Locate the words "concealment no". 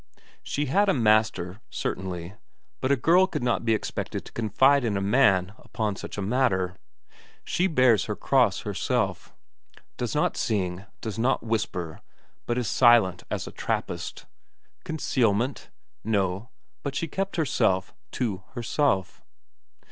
14.83-16.49